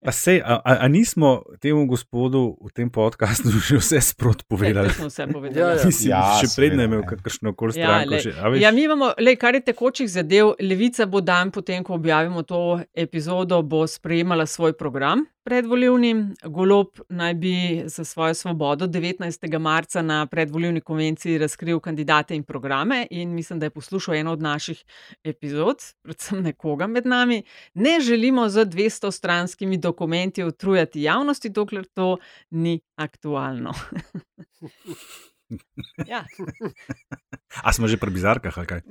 [0.00, 1.28] Pa sej, a, a, a nismo
[1.60, 4.88] temu gospodu v tem podkastu že vse sprot povedali?
[4.90, 5.60] smo vse povedali.
[5.60, 5.84] Ja, ja.
[5.84, 7.06] Mislim, Ja, še predne je imel ne.
[7.06, 8.10] kakršno koli Ja, stranko.
[8.10, 8.20] lej.
[8.20, 11.84] že, a veš, Ja, mi imamo, lej, kar je tekočih zadev, Levica bo dan potem,
[11.84, 16.10] ko objavimo to epizodo, bo sprejemala svoj program predvolilni.
[16.46, 17.52] Golob naj bi
[17.86, 19.24] za svojo svobodo 19.
[19.58, 24.40] marca na predvolilni konvenciji razkril kandidate in programe in mislim, da je poslušal eno od
[24.40, 24.84] naših
[25.24, 27.42] epizod, predvsem nekoga med nami.
[27.74, 29.89] Ne želimo z 200 stranskimi dokumenti
[30.46, 32.16] utrujati javnosti, dokler to
[32.50, 33.72] ni aktualno.
[36.06, 36.24] ja.
[37.66, 38.80] A smo že pri bizarkah, ali kaj?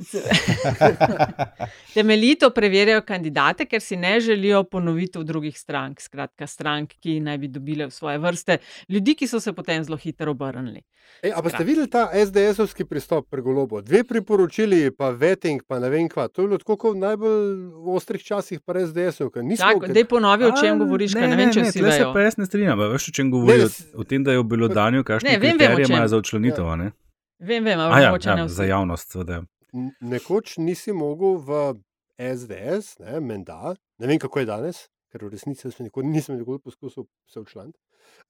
[1.95, 7.48] Temeljito preverjajo kandidate, ker si ne želijo ponovitev drugih strank, skratka, strank, ki naj bi
[7.48, 8.58] dobile v svoje vrste
[8.89, 10.82] ljudi, ki so se potem zelo hitro obrnili.
[11.24, 13.82] Ej, a pa ste videli ta SDS-ovski pristop pri golobu?
[13.82, 16.28] Dve priporočili, pa veting, pa ne vem kva.
[16.28, 19.32] To je bilo tako kot v najbolj ostrih časih SDS-u.
[19.58, 22.13] Tako, dej ponovi, o čem govoriš, ker ne vem, če vsi tle se vejo.
[22.13, 22.80] pa jaz ne strinjam.
[22.93, 23.58] Veš, o čem govori?
[23.58, 25.95] Ne, O, tem, da je bilo danju, kakšne Ne, vem, vem, o kriterije čem.
[25.95, 26.48] imajo za odčlenitev.
[26.57, 26.91] A ne?
[27.39, 29.43] Vem, vem, A ampak ja, ja, za javnost, seveda.
[29.73, 31.59] N- Nekoč nisi mogel v
[32.19, 37.05] SDS, ne, menda, ne vem kako je danes, ker v resnici nikoli, nisem nikoli poskusil
[37.27, 37.79] se včlaniti.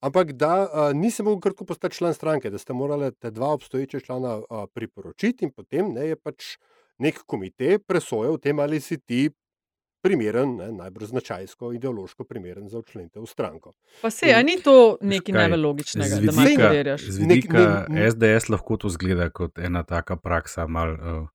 [0.00, 3.52] Ampak da uh, nisi mogel kar tako postati član stranke, da ste morali te dva
[3.52, 6.56] obstoječa člana uh, priporočiti in potem ne, je pač
[6.98, 9.30] nek komite presojal o tem, ali si ti
[10.02, 13.72] primeren, ne, najbolj značajsko, ideološko primeren za včlanitev v stranko.
[14.02, 17.02] Pa se, a ni to nekaj Kaj, najbolj logičnega, da malo vidika, preverjaš?
[17.02, 17.58] z Nek- vidika
[17.88, 21.28] ne- ne- SDS lahko to zgleda kot ena taka praksa, malo uh,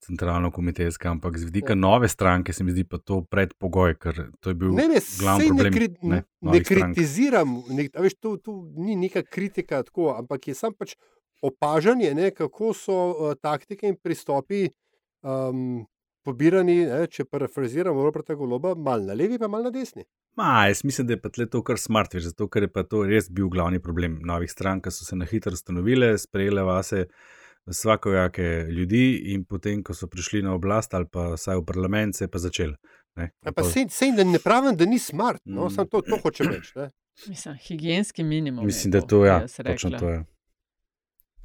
[0.00, 1.76] centralno-komitejska, ampak z vidika Ja.
[1.76, 5.40] nove stranke se mi zdi pa to predpogoj, ker to je bil Ne, ne, glavni
[5.40, 5.72] sej ne, problem.
[5.72, 10.48] kri, ne, ne, ne kritiziram, ne, a veš, to, to ni neka kritika, tako, ampak
[10.48, 10.94] je samo pač
[11.42, 14.68] opažanje, ne, kako so uh, taktike in pristopi
[15.22, 15.86] um,
[16.24, 20.04] pobirani, ne, če parafraziramo Roberta Goloba, malo na levi, pa malo na desni.
[20.36, 23.02] Ma, jaz mislim, da je pa to kar smart, veš, zato ker je pa to
[23.06, 27.06] res bil glavni problem novih strank, ki so se na hitro ustanovile, sprejele vase
[27.66, 32.24] vsakojake ljudi in potem, ko so prišli na oblast ali pa vsaj v parlament, se
[32.24, 32.72] je pa začel.
[33.16, 35.70] Ne, Ja, pa sej, sej ne, ne pravim, da ni smart, no, Mm.
[35.70, 36.72] samo to, to hočem reči.
[36.76, 36.90] Ne.
[37.28, 38.66] Mislim, higijenski minimum.
[38.66, 39.98] Mislim, je da to je, ja, bi jaz točno rekla.
[39.98, 40.24] to je.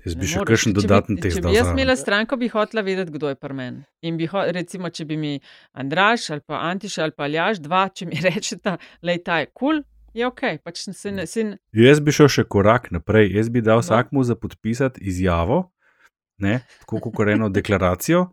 [0.05, 2.47] Jaz bi Ne še kakšen Če dodaten test Če dal bi jaz imela stranko, bi
[2.47, 3.83] hotela vedeti, kdo je pri meni.
[4.01, 5.33] In bi, ho- recimo, če bi mi
[5.73, 9.53] Andraš ali pa Antiš ali pa Aljaš, dva, če mi rečeta, da je ta kul,
[9.55, 10.41] cool, je ok.
[10.61, 13.31] Pač se ne, se ne, Jaz bi šel še korak naprej.
[13.33, 13.81] Jaz bi dal No.
[13.81, 15.71] vsakmu za podpisati izjavo,
[16.37, 18.27] ne, tako kot eno deklaracijo,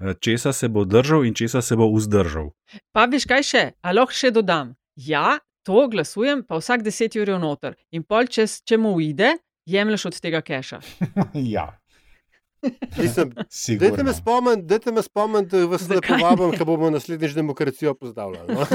[0.00, 2.52] eh, česa se bo držal in česa se bo vzdržal.
[2.92, 4.74] Pa veš kaj še, a lahko še dodam.
[4.94, 7.74] Ja, to glasujem, pa vsak deset ur je noter.
[7.90, 9.32] In pol, če, če mu uide,
[9.66, 10.80] jemliš od tega keša.
[11.54, 11.78] ja,
[12.98, 14.04] Mislim, Dajte sigurno.
[14.04, 18.54] me spomniti, dajte me spomniti, da vas ne povabim, ko bomo naslednjič demokracijo pozdravljali.
[18.54, 18.66] No?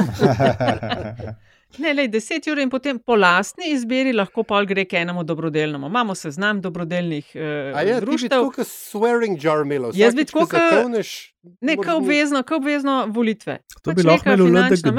[1.77, 5.87] Ne, lej, deset ur in potem po lastni izbiri lahko pol gre k enemu dobrodelnemu.
[5.87, 8.29] Imamo seznam dobrodelnih eh, A je, ti bi društev.
[8.29, 9.91] tako kot swearing jar imel.
[9.93, 13.59] Jaz bi tako Ne, moraš ka mu- obvezno, ka obvezno volitve.
[13.83, 14.97] To Pač bi lahko neka imeli v finančna LDGD.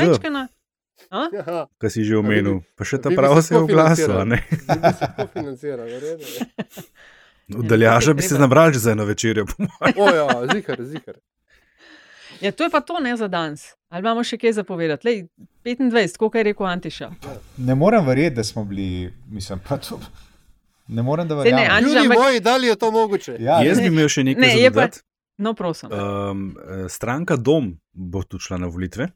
[1.79, 4.25] Kar si že omenil, pa še ta vi bi prav se je oglasil.
[4.25, 4.39] ne?
[4.47, 6.47] bi se v redu je.
[7.51, 8.41] V Daljaža bi se treba.
[8.41, 9.47] nabrali že za eno večerjo.
[9.47, 9.95] po mojem.
[9.97, 11.15] O ja, zihar, zihar.
[12.41, 13.75] Ja, to je pa to ne za danes.
[13.89, 15.03] Ali imamo še kaj zapovedati?
[15.05, 15.27] Lej,
[15.65, 17.11] 25, koliko je rekel Antiša.
[17.59, 19.99] Ne morem verjeti, da smo bili, mislim, pa to.
[20.89, 21.71] Ne morem, da ne, verjamem.
[21.71, 23.37] Antiša, Ljudi ampak- moji, da li je to mogoče?
[23.41, 24.89] Ja, Jaz ne, bi imel še nekaj Ne, za pa-.
[25.39, 25.89] No, prosim.
[25.91, 26.57] Um,
[26.89, 29.09] stranka Dom bo tu šla na volitve.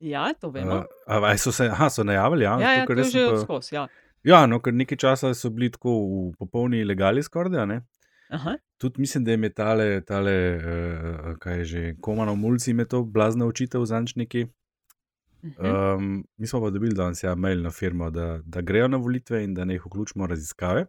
[0.00, 0.74] Ja, to vemo.
[0.74, 2.44] Uh, a, a so se aha, so najavili?
[2.44, 3.72] Ja, Ja, ja, to jaz že pa- odskos.
[3.72, 3.88] Ja.
[4.24, 7.80] Ja, no, ker nekaj časa so bili tako v popolni ilegali, skoraj.
[8.78, 13.46] Tudi mislim, da je tale, tale uh, kaj je že, komano mulci me to blazno
[13.46, 14.46] učitev zančniki.
[15.44, 15.66] Mhm.
[15.66, 19.44] Um, mi smo pa dobili danes ja, mail na firmo, da, da grejo na volitve
[19.44, 20.86] in da ne jih vključimo raziskave.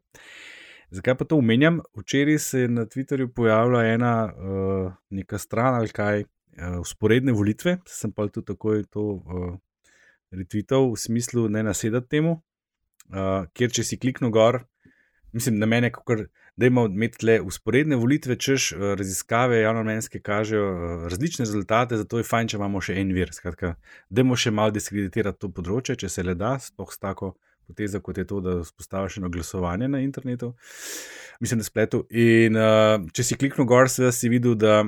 [0.90, 1.80] Zakaj pa to omenjam?
[1.98, 6.24] Včeraj se je na Twitterju pojavila ena uh, neka stran ali kaj,
[6.58, 9.54] uh, usporedne volitve, sem pa tudi takoj to uh,
[10.36, 12.40] retweetal v smislu ne nasedati temu,
[13.12, 14.64] uh, kjer če si kliknil gor,
[15.36, 20.68] mislim, na mene, kakor, da imamo imeti tle usporedne volitve, češ uh, raziskave javnomnenjske kažejo
[20.72, 23.34] uh, različne rezultate, zato je fajn, če imamo še en vir.
[23.36, 23.76] Skratka,
[24.10, 28.18] dajmo še malo diskreditirati to področje, če se le da, sploh s tako poteza, kot
[28.22, 30.54] je to, da vzpostaviš eno glasovanje na internetu,
[31.42, 32.06] mislim, na spletu.
[32.14, 34.84] In uh, če si kliknil gor, si videl, da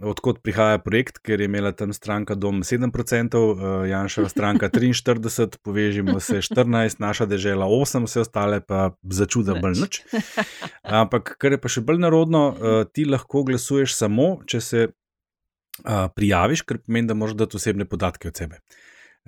[0.00, 6.20] odkot prihaja projekt, ker je imela tam stranka Dom 7%, uh, Janša stranka 43%, povežimo
[6.20, 10.00] se 14%, naša država 8%, vse ostale pa začuda bolj nič.
[11.02, 16.08] Ampak kar je pa še bolj narodno, uh, ti lahko glasuješ samo, če se uh,
[16.16, 18.62] prijaviš, kar pomeni, da moraš dati osebne podatke od sebe.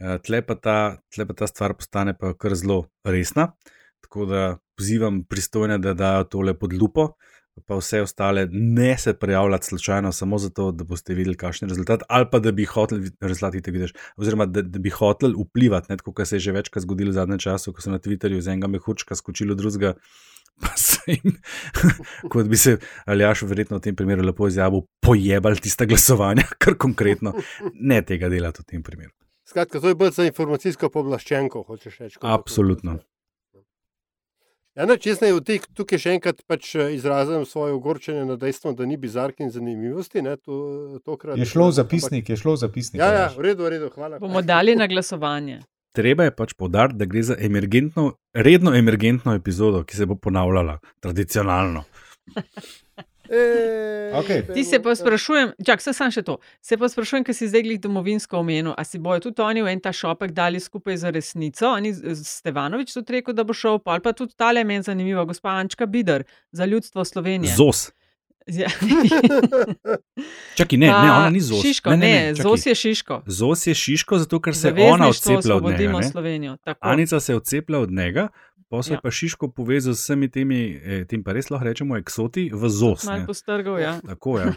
[0.01, 0.79] Uh, tle, pa ta,
[1.15, 3.53] tle pa ta stvar postane pa kar zelo resna.
[4.05, 4.43] Tako da
[4.77, 7.15] pozivam pristojne, da dajo tole pod lupo,
[7.61, 12.03] pa vse ostale ne se prijavljati slučajno, samo zato, da boste videli, kakšen je rezultat,
[12.09, 16.27] ali pa da bi hoteli rezultati, vidiš, oziroma da, da bi hoteli vplivati, ne, kot
[16.29, 19.15] se je že večkrat zgodilo v zadnjem času, ko so na Twitterju z enega mehurčka
[19.15, 19.95] skočili drugega.
[20.63, 21.33] Pa se jim,
[22.33, 27.35] kot bi se Aljaš verjetno v tem primeru lepo izjavil, pojebali tiste glasovanja, kar konkretno
[27.75, 29.11] ne tega delati v tem primeru.
[29.49, 32.19] Skratka, to je bolj za informacijsko pooblaščenko, hočeš reči.
[32.23, 33.01] Absolutno.
[34.75, 35.37] Ja, ne, če zdaj
[35.79, 40.23] tukaj še enkrat pač izrazim svoje ogorčenje nad dejstvom, da ni bizark in zanimivosti.
[40.27, 42.99] Ne, to, tokrat, je šlo v zapisnik, je šlo v zapisnik.
[42.99, 44.19] Ja, ja, v redu, v redu, hvala.
[44.19, 45.61] Bomo dali na glasovanje.
[45.95, 50.81] Treba je pač podariti, da gre za emergentno, redno emergentno epizodo, ki se bo ponavljala
[50.99, 51.85] tradicionalno.
[53.31, 54.55] E, Okay.
[54.55, 56.37] Ti se pa sprašujem, čak, se sam še to.
[56.63, 59.73] Se pa sprašujem, ker si zdaj glih domovinsko omenil, a si bojo tudi oni v
[59.75, 61.73] en ta šopek dali skupaj za resnico.
[61.73, 65.87] Ani Stevanovič tudi rekel, da bo šel, pa pa tudi tale meni zanimivo, gospa Ančka
[65.91, 67.57] Bider za ljudstvo Slovenije.
[67.57, 67.91] Zos.
[68.47, 68.69] Ja.
[70.57, 71.63] Čakaj, ne, ne, ona ni Zos.
[71.65, 72.35] Šiško, ne, ne, ne, ne.
[72.35, 73.23] Zos je Šiško.
[73.27, 75.99] Zos je Šiško, zato ker se je ona odcepila od njega.
[75.99, 76.11] Ne.
[76.11, 76.57] Slovenijo.
[76.57, 76.79] Tako.
[76.83, 78.29] Anica se je odcepila od njega,
[78.69, 79.01] pa se Ja.
[79.01, 83.05] pa Šiško povezal z vsemi temi, eh, tem pa res lahko rečemo, eksoti v Zos.
[83.05, 83.27] Malo ne.
[83.27, 84.01] postrgal, ja.
[84.01, 84.53] Tako je.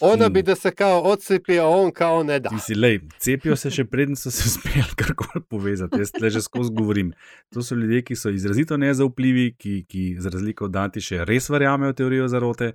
[0.00, 2.48] Ona bi, da se kao odcepi, a on kao ne da.
[2.48, 5.98] Ti si, lej, cepijo se še preden so se uspeli karkoli povezati.
[5.98, 7.12] Jaz le že skozi govorim.
[7.50, 11.48] To so ljudje, ki so izrazito nezaupljivi, ki, ki za razliko od Dati še res
[11.48, 12.72] verjamejo teorijo zarote.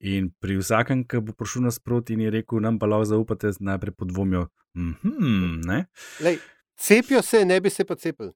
[0.00, 3.92] In pri vsakem, ki bo prišel nasproti in je rekel, nam pa lahko zaupate, najprej
[3.92, 4.44] podvomijo.
[4.76, 5.86] Mhm, ne?
[6.20, 6.38] Lej,
[6.76, 8.30] cepijo se, ne bi se pa cepili.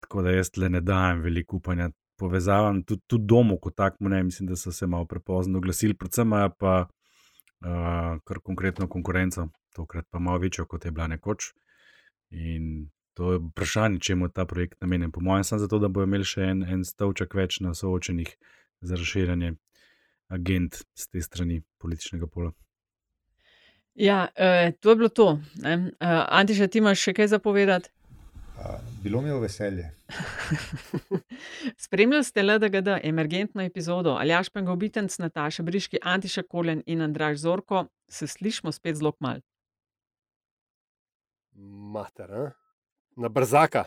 [0.00, 1.90] Tako da jaz le ne dajem veliko upanja.
[2.18, 6.30] Povezavam tudi, tudi domu, kot takmo, ne mislim, da so se malo prepozno oglasili, predvsem
[6.58, 11.52] pa uh, kar konkretno konkurenco, tokrat pa malo večjo, kot je bila nekoč.
[12.30, 15.12] In to je vprašanje, čemu je ta projekt namenjen.
[15.12, 18.36] Po mojem, sem zato, da bodo imeli še en, en stavček več na soočenih
[18.80, 19.54] za razširjanje
[20.32, 22.52] agent z te strani političnega pola.
[23.94, 25.38] Ja, eh, to je bilo to.
[25.64, 25.90] Eh,
[26.28, 27.90] Antiša, ti imaš še kaj zapovedati?
[29.02, 29.90] Bilo mi je veselje.
[31.84, 37.86] Spremljali ste LDGD, emergentno epizodo, Aljaš Pengovitenc, Nataša Briški, Antiša Kolen in Andraš Zorko.
[38.08, 39.40] Se slišmo spet zelo mal.
[41.92, 42.50] Mater, a?
[43.16, 43.84] na brzaka.